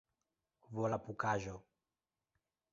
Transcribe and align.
volapukaĵo 0.77 1.55